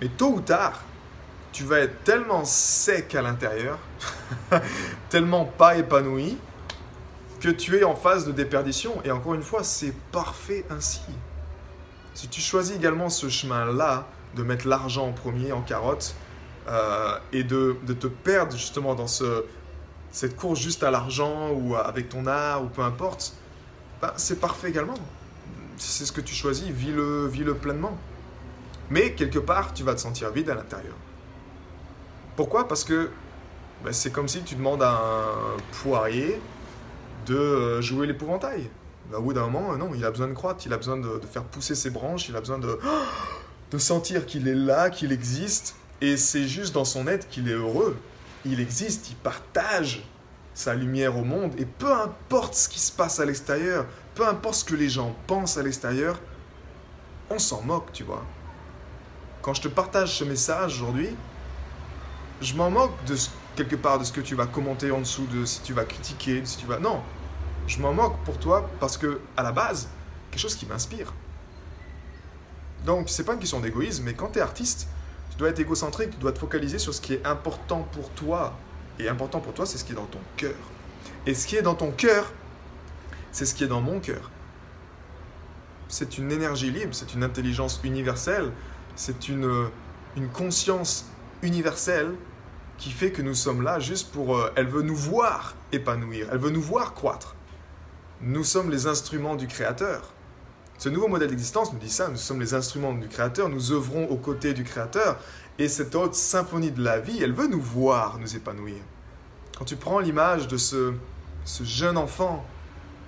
mais 0.00 0.08
tôt 0.08 0.34
ou 0.34 0.40
tard, 0.40 0.82
tu 1.52 1.64
vas 1.64 1.78
être 1.80 2.04
tellement 2.04 2.44
sec 2.44 3.14
à 3.14 3.22
l'intérieur, 3.22 3.78
tellement 5.08 5.44
pas 5.44 5.76
épanoui, 5.76 6.36
que 7.40 7.48
tu 7.48 7.76
es 7.76 7.84
en 7.84 7.96
phase 7.96 8.26
de 8.26 8.32
déperdition. 8.32 9.02
Et 9.04 9.10
encore 9.10 9.34
une 9.34 9.42
fois, 9.42 9.64
c'est 9.64 9.94
parfait 10.12 10.64
ainsi. 10.70 11.00
Si 12.14 12.28
tu 12.28 12.40
choisis 12.40 12.76
également 12.76 13.08
ce 13.08 13.28
chemin-là, 13.28 14.06
de 14.34 14.42
mettre 14.42 14.68
l'argent 14.68 15.08
en 15.08 15.12
premier, 15.12 15.52
en 15.52 15.62
carotte, 15.62 16.14
euh, 16.68 17.18
et 17.32 17.44
de, 17.44 17.76
te 17.98 18.06
perdre 18.06 18.52
justement 18.52 18.94
dans 18.94 19.06
ce, 19.06 19.44
cette 20.10 20.36
course 20.36 20.60
juste 20.60 20.82
à 20.82 20.90
l'argent 20.90 21.50
ou 21.52 21.74
avec 21.76 22.10
ton 22.10 22.26
art 22.26 22.62
ou 22.62 22.66
peu 22.66 22.82
importe, 22.82 23.32
ben, 24.02 24.12
c'est 24.16 24.38
parfait 24.38 24.68
également. 24.68 24.94
C'est 25.78 26.04
ce 26.04 26.12
que 26.12 26.20
tu 26.20 26.34
choisis, 26.34 26.68
vis-le 26.68 27.26
vis 27.26 27.44
-le 27.44 27.54
pleinement. 27.54 27.96
Mais 28.90 29.12
quelque 29.12 29.38
part, 29.38 29.74
tu 29.74 29.82
vas 29.84 29.94
te 29.94 30.00
sentir 30.00 30.30
vide 30.30 30.50
à 30.50 30.54
l'intérieur. 30.54 30.94
Pourquoi? 32.36 32.68
Parce 32.68 32.84
que 32.84 33.10
ben, 33.84 33.92
c'est 33.92 34.10
comme 34.10 34.28
si 34.28 34.42
tu 34.42 34.54
demandes 34.54 34.82
à 34.82 34.92
un 34.92 35.56
poirier 35.82 36.40
de 37.26 37.36
euh, 37.36 37.80
jouer 37.80 38.06
l'épouvantail. 38.06 38.68
Ben, 39.10 39.18
au 39.18 39.22
bout 39.22 39.32
d'un 39.32 39.46
moment, 39.48 39.76
non, 39.76 39.90
il 39.94 40.04
a 40.04 40.10
besoin 40.10 40.28
de 40.28 40.32
croître, 40.32 40.66
il 40.66 40.72
a 40.72 40.76
besoin 40.76 40.96
de, 40.96 41.20
faire 41.30 41.44
pousser 41.44 41.74
ses 41.74 41.90
branches, 41.90 42.28
il 42.28 42.36
a 42.36 42.40
besoin 42.40 42.58
de, 42.58 42.78
de 43.70 43.78
sentir 43.78 44.26
qu'il 44.26 44.48
est 44.48 44.54
là, 44.54 44.90
qu'il 44.90 45.12
existe. 45.12 45.76
Et 46.00 46.16
c'est 46.16 46.46
juste 46.46 46.74
dans 46.74 46.84
son 46.84 47.06
être 47.06 47.28
qu'il 47.28 47.48
est 47.48 47.54
heureux. 47.54 47.96
Il 48.44 48.60
existe, 48.60 49.10
il 49.10 49.16
partage 49.16 50.02
sa 50.54 50.74
lumière 50.74 51.16
au 51.16 51.24
monde. 51.24 51.52
Et 51.58 51.64
peu 51.64 51.92
importe 51.92 52.54
ce 52.54 52.68
qui 52.68 52.80
se 52.80 52.90
passe 52.90 53.20
à 53.20 53.24
l'extérieur, 53.24 53.86
peu 54.18 54.26
importe 54.26 54.56
ce 54.56 54.64
que 54.64 54.74
les 54.74 54.88
gens 54.88 55.14
pensent 55.28 55.58
à 55.58 55.62
l'extérieur, 55.62 56.18
on 57.30 57.38
s'en 57.38 57.62
moque, 57.62 57.92
tu 57.92 58.02
vois. 58.02 58.24
Quand 59.42 59.54
je 59.54 59.62
te 59.62 59.68
partage 59.68 60.18
ce 60.18 60.24
message 60.24 60.82
aujourd'hui, 60.82 61.10
je 62.40 62.56
m'en 62.56 62.68
moque 62.68 63.04
de 63.04 63.14
quelque 63.54 63.76
part 63.76 64.00
de 64.00 64.02
ce 64.02 64.10
que 64.10 64.20
tu 64.20 64.34
vas 64.34 64.46
commenter 64.46 64.90
en 64.90 64.98
dessous, 64.98 65.24
de 65.26 65.44
si 65.44 65.62
tu 65.62 65.72
vas 65.72 65.84
critiquer, 65.84 66.40
de 66.40 66.46
si 66.46 66.56
tu 66.56 66.66
vas. 66.66 66.80
Non, 66.80 67.00
je 67.68 67.78
m'en 67.78 67.94
moque 67.94 68.16
pour 68.24 68.38
toi 68.38 68.68
parce 68.80 68.96
que 68.96 69.20
à 69.36 69.44
la 69.44 69.52
base, 69.52 69.88
quelque 70.32 70.40
chose 70.40 70.56
qui 70.56 70.66
m'inspire. 70.66 71.14
Donc 72.84 73.10
c'est 73.10 73.22
pas 73.22 73.34
une 73.34 73.40
question 73.40 73.60
d'égoïsme, 73.60 74.02
mais 74.02 74.14
quand 74.14 74.30
tu 74.32 74.40
es 74.40 74.42
artiste, 74.42 74.88
tu 75.30 75.36
dois 75.36 75.50
être 75.50 75.60
égocentrique, 75.60 76.10
tu 76.10 76.16
dois 76.16 76.32
te 76.32 76.40
focaliser 76.40 76.80
sur 76.80 76.92
ce 76.92 77.00
qui 77.00 77.14
est 77.14 77.24
important 77.24 77.86
pour 77.92 78.10
toi. 78.10 78.58
Et 78.98 79.08
important 79.08 79.38
pour 79.38 79.54
toi, 79.54 79.64
c'est 79.64 79.78
ce 79.78 79.84
qui 79.84 79.92
est 79.92 79.94
dans 79.96 80.06
ton 80.06 80.18
cœur. 80.36 80.56
Et 81.24 81.34
ce 81.34 81.46
qui 81.46 81.54
est 81.54 81.62
dans 81.62 81.76
ton 81.76 81.92
cœur, 81.92 82.32
c'est 83.38 83.46
ce 83.46 83.54
qui 83.54 83.62
est 83.62 83.68
dans 83.68 83.80
mon 83.80 84.00
cœur. 84.00 84.32
C'est 85.86 86.18
une 86.18 86.32
énergie 86.32 86.72
libre, 86.72 86.92
c'est 86.92 87.14
une 87.14 87.22
intelligence 87.22 87.78
universelle, 87.84 88.50
c'est 88.96 89.28
une, 89.28 89.68
une 90.16 90.28
conscience 90.28 91.06
universelle 91.42 92.14
qui 92.78 92.90
fait 92.90 93.12
que 93.12 93.22
nous 93.22 93.34
sommes 93.34 93.62
là 93.62 93.78
juste 93.78 94.10
pour... 94.10 94.36
Euh, 94.36 94.50
elle 94.56 94.66
veut 94.66 94.82
nous 94.82 94.96
voir 94.96 95.54
épanouir, 95.70 96.26
elle 96.32 96.38
veut 96.38 96.50
nous 96.50 96.60
voir 96.60 96.94
croître. 96.94 97.36
Nous 98.20 98.42
sommes 98.42 98.72
les 98.72 98.88
instruments 98.88 99.36
du 99.36 99.46
Créateur. 99.46 100.12
Ce 100.76 100.88
nouveau 100.88 101.06
modèle 101.06 101.28
d'existence 101.28 101.72
nous 101.72 101.78
dit 101.78 101.90
ça, 101.90 102.08
nous 102.08 102.16
sommes 102.16 102.40
les 102.40 102.54
instruments 102.54 102.92
du 102.92 103.06
Créateur, 103.06 103.48
nous 103.48 103.70
œuvrons 103.70 104.08
aux 104.08 104.16
côtés 104.16 104.52
du 104.52 104.64
Créateur, 104.64 105.16
et 105.60 105.68
cette 105.68 105.94
haute 105.94 106.16
symphonie 106.16 106.72
de 106.72 106.82
la 106.82 106.98
vie, 106.98 107.22
elle 107.22 107.32
veut 107.32 107.46
nous 107.46 107.60
voir 107.60 108.18
nous 108.18 108.34
épanouir. 108.34 108.82
Quand 109.56 109.64
tu 109.64 109.76
prends 109.76 110.00
l'image 110.00 110.48
de 110.48 110.56
ce, 110.56 110.92
ce 111.44 111.62
jeune 111.62 111.96
enfant 111.96 112.44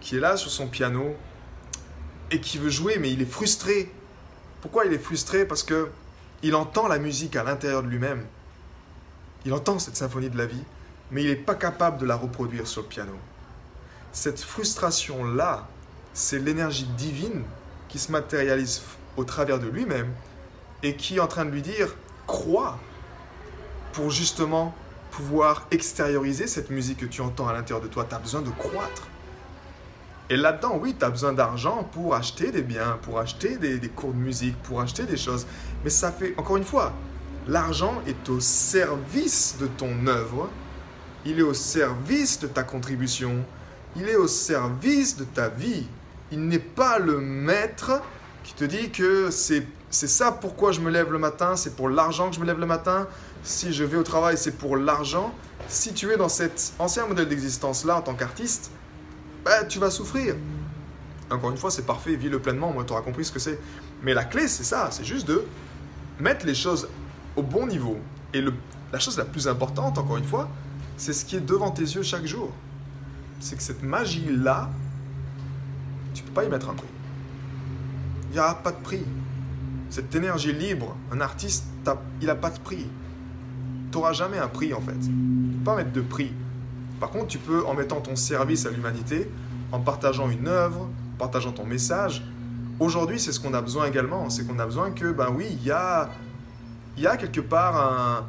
qui 0.00 0.16
est 0.16 0.21
là 0.21 0.37
sur 0.37 0.50
son 0.50 0.66
piano 0.66 1.14
et 2.30 2.40
qui 2.40 2.59
veut 2.59 2.71
jouer, 2.71 2.99
mais 2.99 3.12
il 3.12 3.23
est 3.23 3.30
frustré. 3.30 3.92
Pourquoi 4.61 4.87
il 4.87 4.92
est 4.92 4.99
frustré? 4.99 5.45
Parce 5.45 5.62
que 5.62 5.90
il 6.42 6.54
entend 6.54 6.88
la 6.88 6.99
musique 6.99 7.37
à 7.37 7.45
l'intérieur 7.45 7.83
de 7.83 7.88
lui-même. 7.88 8.25
Il 9.45 9.52
entend 9.52 9.78
cette 9.78 9.97
symphonie 9.97 10.30
de 10.30 10.38
la 10.38 10.47
vie, 10.47 10.64
mais 11.11 11.23
il 11.23 11.28
n'est 11.28 11.37
pas 11.37 11.54
capable 11.54 11.99
de 11.99 12.07
la 12.07 12.16
reproduire 12.16 12.66
sur 12.66 12.83
le 12.83 12.88
piano. 12.88 13.12
Cette 14.12 14.40
frustration-là, 14.40 15.69
c'est 16.14 16.38
l'énergie 16.38 16.87
divine 16.97 17.42
qui 17.88 17.99
se 17.99 18.11
matérialise 18.11 18.83
au 19.16 19.25
travers 19.25 19.59
de 19.59 19.66
lui-même 19.66 20.12
et 20.83 20.97
qui 20.97 21.16
est 21.16 21.21
en 21.21 21.26
train 21.26 21.45
de 21.45 21.50
lui 21.50 21.62
dire 21.62 21.95
crois 22.26 22.78
pour 23.92 24.11
justement 24.11 24.75
pouvoir 25.11 25.66
extérioriser 25.71 26.47
cette 26.47 26.71
musique 26.71 26.99
que 26.99 27.07
tu 27.07 27.21
entends 27.21 27.49
à 27.49 27.52
l'intérieur 27.52 27.83
de 27.83 27.88
toi. 27.88 28.07
Tu 28.09 28.14
as 28.14 28.19
besoin 28.19 28.40
de 28.40 28.50
croître. 28.50 29.09
Et 30.30 30.37
là-dedans, 30.37 30.78
oui, 30.80 30.94
tu 30.96 31.04
as 31.04 31.10
besoin 31.10 31.32
d'argent 31.32 31.82
pour 31.92 32.14
acheter 32.14 32.52
des 32.52 32.62
biens, 32.62 33.00
pour 33.02 33.18
acheter 33.18 33.56
des, 33.56 33.80
cours 33.88 34.12
de 34.12 34.18
musique, 34.18 34.56
pour 34.62 34.80
acheter 34.80 35.02
des 35.02 35.16
choses. 35.16 35.44
Mais 35.82 35.90
ça 35.90 36.12
fait, 36.12 36.34
encore 36.37 36.56
une 36.56 36.64
fois, 36.64 36.92
l'argent 37.49 38.00
est 38.06 38.28
au 38.28 38.38
service 38.38 39.56
de 39.60 39.66
ton 39.66 40.06
œuvre, 40.06 40.49
il 41.26 41.40
est 41.40 41.42
au 41.42 41.52
service 41.52 42.38
de 42.38 42.46
ta 42.46 42.62
contribution, 42.62 43.44
il 43.96 44.08
est 44.08 44.14
au 44.14 44.28
service 44.28 45.16
de 45.16 45.25
ta 45.25 45.49
vie. 45.49 45.88
Il 46.30 46.46
n'est 46.46 46.60
pas 46.60 47.00
le 47.00 47.18
maître 47.18 48.00
qui 48.44 48.54
te 48.54 48.64
dit 48.64 48.90
que 48.90 49.30
c'est 49.30 49.66
ça 49.90 50.30
pourquoi 50.30 50.70
je 50.70 50.80
me 50.80 50.92
lève 50.92 51.10
le 51.10 51.18
matin, 51.18 51.56
c'est 51.56 51.75
pour 51.75 51.88
l'argent 51.88 52.30
que 52.30 52.37
je 52.37 52.40
me 52.40 52.46
lève 52.46 52.60
le 52.60 52.66
matin. 52.66 53.08
Si 53.42 53.72
je 53.72 53.82
vais 53.82 53.96
au 53.96 54.04
travail, 54.04 54.38
c'est 54.38 54.56
pour 54.56 54.76
l'argent. 54.76 55.34
Si 55.66 55.92
tu 55.92 56.12
es 56.12 56.16
dans 56.16 56.28
cet 56.28 56.75
ancien 56.78 57.06
modèle 57.06 57.28
d'existence-là 57.28 57.96
en 57.96 58.02
tant 58.02 58.14
qu'artiste, 58.14 58.70
bah, 59.44 59.64
tu 59.64 59.78
vas 59.78 59.90
souffrir. 59.90 60.37
Encore 61.30 61.50
une 61.50 61.56
fois, 61.56 61.70
c'est 61.70 61.87
parfait, 61.87 62.16
vis-le 62.16 62.40
pleinement, 62.40 62.73
moi 62.73 62.85
tu 62.85 62.92
auras 62.92 63.02
compris 63.02 63.25
ce 63.25 63.32
que 63.32 63.38
c'est. 63.38 63.59
Mais 64.02 64.14
la 64.14 64.25
clé, 64.25 64.49
c'est 64.49 64.64
ça, 64.64 64.88
c'est 64.90 65.04
juste 65.04 65.28
de 65.28 65.44
mettre 66.18 66.44
les 66.44 66.54
choses 66.54 66.88
au 67.37 67.42
bon 67.42 67.66
niveau. 67.66 67.99
Et 68.35 68.42
la 68.92 68.99
chose 68.99 69.16
la 69.16 69.25
plus 69.25 69.47
importante, 69.47 69.99
encore 69.99 70.16
une 70.16 70.25
fois, 70.25 70.49
c'est 70.97 71.12
ce 71.12 71.25
qui 71.25 71.37
est 71.37 71.40
devant 71.40 71.70
tes 71.70 71.82
yeux 71.82 72.02
chaque 72.02 72.26
jour. 72.26 72.52
c'est 73.38 73.56
que 73.56 73.62
cette 73.62 73.82
magie-là, 73.82 74.68
tu 76.12 76.23
peux 76.23 76.32
pas 76.32 76.44
y 76.44 76.49
mettre 76.49 76.68
un 76.68 76.75
prix. 76.75 76.88
Il 78.30 78.35
n'y 78.35 78.38
aura 78.38 78.56
pas 78.56 78.73
de 78.73 78.82
prix. 78.82 79.04
Cette 79.88 80.14
énergie 80.14 80.52
libre, 80.52 80.94
un 81.11 81.20
artiste, 81.20 81.64
il 82.20 82.26
n'a 82.26 82.35
pas 82.35 82.50
de 82.50 82.59
prix. 82.59 82.87
Tu 83.90 83.99
n'auras 83.99 84.12
jamais 84.12 84.38
un 84.38 84.49
prix 84.49 84.75
en 84.75 84.80
fait. 84.80 84.99
Tu 85.00 85.09
peux 85.09 85.64
pas 85.64 85.76
mettre 85.76 85.92
de 85.92 86.02
prix. 86.02 86.32
Par 87.00 87.11
contre, 87.11 87.26
tu 87.26 87.38
peux, 87.38 87.64
en 87.66 87.75
mettant 87.75 88.00
ton 88.00 88.14
service 88.14 88.66
à 88.66 88.71
l'humanité, 88.71 89.28
en 89.73 89.80
partageant 89.80 90.28
une 90.30 90.47
œuvre, 90.47 90.83
en 90.83 91.19
partageant 91.19 91.52
ton 91.52 91.64
message, 91.64 92.23
aujourd'hui, 92.78 93.19
c'est 93.19 93.33
ce 93.33 93.40
qu'on 93.40 93.54
a 93.54 93.62
besoin 93.62 93.87
également. 93.87 94.30
C'est 94.30 94.47
qu'on 94.47 94.59
a 94.59 94.66
besoin 94.66 94.90
que, 94.90 95.11
ben 95.11 95.30
oui, 95.35 95.47
il 95.50 95.66
y 95.66 95.71
a, 95.71 96.11
y 96.97 97.07
a 97.07 97.16
quelque 97.16 97.40
part 97.40 98.26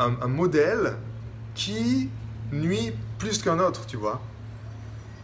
un, 0.00 0.16
un 0.22 0.28
modèle 0.28 0.96
qui 1.54 2.10
nuit 2.52 2.92
plus 3.18 3.38
qu'un 3.38 3.58
autre, 3.58 3.86
tu 3.86 3.96
vois. 3.96 4.20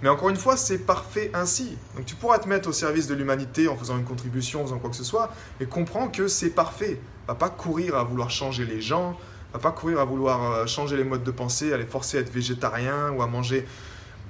Mais 0.03 0.09
encore 0.09 0.31
une 0.31 0.37
fois, 0.37 0.57
c'est 0.57 0.79
parfait 0.79 1.31
ainsi. 1.33 1.77
Donc 1.97 2.05
tu 2.07 2.17
pourras 2.17 2.39
te 2.39 2.49
mettre 2.49 2.69
au 2.69 2.73
service 2.73 3.07
de 3.07 3.15
l'humanité 3.15 3.69
en 3.69 3.77
faisant 3.77 3.97
une 3.97 4.05
contribution, 4.05 4.63
en 4.63 4.65
faisant 4.65 4.79
quoi 4.79 4.91
que 4.91 4.97
ce 4.97 5.05
soit, 5.05 5.33
mais 5.61 5.67
comprends 5.67 6.09
que 6.09 6.27
c'est 6.27 6.51
parfait. 6.51 7.01
Va 7.29 7.37
pas 7.37 7.49
courir 7.49 7.97
à 7.97 8.03
vouloir 8.03 8.29
changer 8.29 8.65
les 8.65 8.81
gens, 8.81 9.17
va 9.53 9.59
pas 9.59 9.73
courir 9.73 10.01
à 10.01 10.05
vouloir 10.05 10.53
euh, 10.53 10.67
changer 10.67 10.97
les 10.97 11.05
modes 11.05 11.25
de 11.25 11.31
pensée, 11.31 11.73
à 11.73 11.77
les 11.77 11.87
forcer 11.87 12.19
à 12.19 12.21
être 12.21 12.33
végétarien 12.33 13.11
ou 13.11 13.23
à 13.23 13.27
manger. 13.27 13.67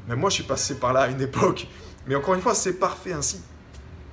Mais 0.08 0.16
moi, 0.16 0.30
je 0.30 0.36
suis 0.36 0.44
passé 0.44 0.76
par 0.76 0.92
là 0.92 1.02
à 1.02 1.08
une 1.08 1.20
époque. 1.20 1.68
Mais 2.06 2.14
encore 2.14 2.34
une 2.34 2.40
fois, 2.40 2.54
c'est 2.54 2.74
parfait 2.74 3.12
ainsi. 3.12 3.40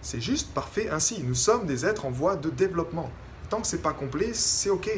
C'est 0.02 0.22
juste 0.22 0.54
parfait 0.54 0.90
ainsi. 0.90 1.24
Nous 1.24 1.36
sommes 1.36 1.66
des 1.66 1.86
êtres 1.86 2.06
en 2.06 2.12
voie 2.12 2.36
de 2.36 2.50
développement. 2.50 3.10
Tant 3.50 3.62
que 3.62 3.68
c'est 3.68 3.82
pas 3.82 3.94
complet, 3.94 4.30
c'est 4.34 4.70
ok. 4.70 4.90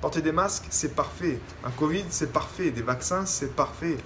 Porter 0.00 0.22
des 0.22 0.32
masques, 0.32 0.66
c'est 0.70 0.94
parfait. 0.94 1.40
Un 1.64 1.70
Covid, 1.70 2.04
c'est 2.10 2.32
parfait. 2.32 2.70
Des 2.70 2.82
vaccins, 2.82 3.26
c'est 3.26 3.54
parfait. 3.56 3.96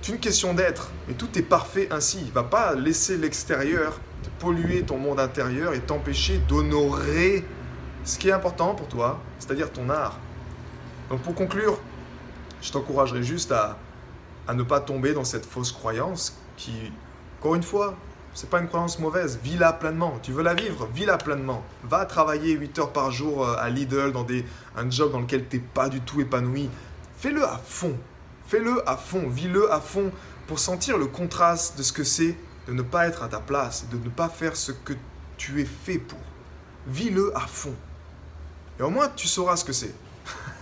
C'est 0.00 0.12
une 0.12 0.18
question 0.18 0.54
d'être, 0.54 0.90
mais 1.08 1.14
tout 1.14 1.36
est 1.36 1.42
parfait 1.42 1.88
ainsi. 1.90 2.30
Va 2.32 2.44
pas 2.44 2.74
laisser 2.74 3.16
l'extérieur 3.16 4.00
polluer 4.38 4.82
ton 4.82 4.98
monde 4.98 5.20
intérieur 5.20 5.74
et 5.74 5.80
t'empêcher 5.80 6.38
d'honorer 6.48 7.44
ce 8.06 8.18
qui 8.18 8.28
est 8.28 8.32
important 8.32 8.74
pour 8.74 8.88
toi, 8.88 9.20
c'est-à-dire 9.38 9.70
ton 9.70 9.90
art. 9.90 10.18
Donc 11.10 11.20
pour 11.20 11.34
conclure, 11.34 11.78
je 12.62 12.72
t'encouragerai 12.72 13.22
juste 13.22 13.52
à, 13.52 13.76
à 14.48 14.54
ne 14.54 14.62
pas 14.62 14.80
tomber 14.80 15.12
dans 15.12 15.24
cette 15.24 15.44
fausse 15.44 15.72
croyance 15.72 16.38
qui, 16.56 16.92
encore 17.38 17.56
une 17.56 17.62
fois, 17.62 17.96
c'est 18.32 18.48
pas 18.48 18.60
une 18.60 18.68
croyance 18.68 18.98
mauvaise. 18.98 19.38
Vis-la 19.42 19.72
pleinement. 19.72 20.18
Tu 20.22 20.30
veux 20.32 20.42
la 20.42 20.54
vivre? 20.54 20.88
Vis-la 20.94 21.18
pleinement. 21.18 21.64
Va 21.84 22.04
travailler 22.04 22.52
8 22.52 22.78
heures 22.78 22.92
par 22.92 23.10
jour 23.10 23.44
euh, 23.46 23.56
à 23.58 23.70
Lidl 23.70 24.12
dans 24.12 24.24
des, 24.24 24.44
un 24.76 24.88
job 24.90 25.10
dans 25.10 25.20
lequel 25.20 25.48
tu 25.48 25.56
n'es 25.56 25.62
pas 25.62 25.88
du 25.88 26.00
tout 26.00 26.20
épanoui. 26.20 26.70
Fais-le 27.16 27.44
à 27.44 27.58
fond. 27.64 27.96
Fais-le 28.46 28.88
à 28.88 28.96
fond. 28.96 29.28
Vis-le 29.28 29.72
à 29.72 29.80
fond 29.80 30.12
pour 30.46 30.58
sentir 30.58 30.98
le 30.98 31.06
contraste 31.06 31.76
de 31.78 31.82
ce 31.82 31.92
que 31.92 32.04
c'est 32.04 32.36
de 32.68 32.72
ne 32.72 32.82
pas 32.82 33.06
être 33.06 33.22
à 33.22 33.28
ta 33.28 33.40
place, 33.40 33.86
de 33.90 33.96
ne 33.96 34.10
pas 34.10 34.28
faire 34.28 34.56
ce 34.56 34.72
que 34.72 34.92
tu 35.36 35.60
es 35.60 35.64
fait 35.64 35.98
pour. 35.98 36.18
Vis-le 36.86 37.36
à 37.36 37.40
fond. 37.40 37.74
Et 38.78 38.82
au 38.82 38.90
moins, 38.90 39.08
tu 39.14 39.26
sauras 39.26 39.56
ce 39.56 39.64
que 39.64 39.72
c'est. 39.72 39.94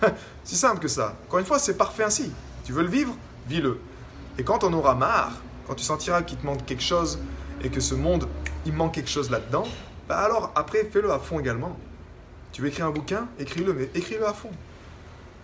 si 0.43 0.55
simple 0.55 0.79
que 0.79 0.87
ça. 0.87 1.15
Encore 1.27 1.39
une 1.39 1.45
fois, 1.45 1.59
c'est 1.59 1.77
parfait 1.77 2.03
ainsi. 2.03 2.31
Tu 2.63 2.73
veux 2.73 2.83
le 2.83 2.89
vivre 2.89 3.15
Vis-le. 3.47 3.79
Et 4.37 4.43
quand 4.43 4.63
on 4.63 4.73
aura 4.73 4.95
marre, 4.95 5.33
quand 5.67 5.75
tu 5.75 5.83
sentiras 5.83 6.21
qu'il 6.23 6.37
te 6.37 6.45
manque 6.45 6.65
quelque 6.65 6.83
chose, 6.83 7.19
et 7.63 7.69
que 7.69 7.79
ce 7.79 7.95
monde, 7.95 8.27
il 8.65 8.73
manque 8.73 8.93
quelque 8.93 9.09
chose 9.09 9.29
là-dedans, 9.29 9.67
bah 10.07 10.19
alors 10.19 10.51
après, 10.55 10.85
fais-le 10.85 11.11
à 11.11 11.19
fond 11.19 11.39
également. 11.39 11.77
Tu 12.51 12.61
veux 12.61 12.67
écrire 12.67 12.85
un 12.85 12.91
bouquin 12.91 13.27
Écris-le, 13.39 13.73
mais 13.73 13.89
écris-le 13.95 14.25
à 14.25 14.33
fond. 14.33 14.51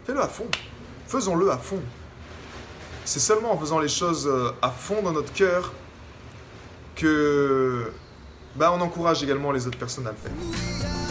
Fais-le 0.06 0.22
à 0.22 0.28
fond. 0.28 0.48
Faisons-le 1.08 1.52
à 1.52 1.58
fond. 1.58 1.82
C'est 3.06 3.20
seulement 3.20 3.54
en 3.54 3.58
faisant 3.58 3.80
les 3.80 3.88
choses 3.88 4.28
euh, 4.28 4.52
à 4.62 4.70
fond 4.70 5.02
dans 5.02 5.12
notre 5.12 5.34
cœur 5.34 5.74
que 6.96 7.92
bah, 8.56 8.72
on 8.74 8.82
encourage 8.82 9.24
également 9.24 9.52
les 9.52 9.68
autres 9.68 9.80
personnes 9.80 10.08
à 10.08 10.12
le 10.12 10.18
faire. 10.18 11.11